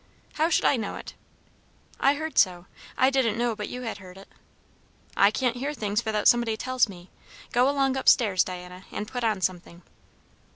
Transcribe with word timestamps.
"How 0.33 0.49
should 0.49 0.65
I 0.65 0.77
know 0.77 0.95
it?" 0.95 1.13
"I 1.99 2.15
heard 2.15 2.39
so. 2.39 2.65
I 2.97 3.11
didn't 3.11 3.37
know 3.37 3.55
but 3.55 3.69
you 3.69 3.83
had 3.83 3.99
heard 3.99 4.17
it." 4.17 4.27
"I 5.15 5.29
can't 5.29 5.57
hear 5.57 5.75
things 5.75 6.03
without 6.03 6.27
somebody 6.27 6.57
tells 6.57 6.89
me. 6.89 7.11
Go 7.51 7.69
along 7.69 7.95
up 7.97 8.09
stairs, 8.09 8.43
Diana, 8.43 8.85
and 8.91 9.07
put 9.07 9.23
on 9.23 9.41
something." 9.41 9.83